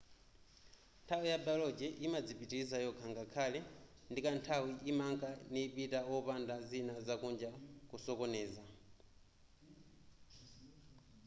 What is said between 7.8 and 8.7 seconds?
kusokoneza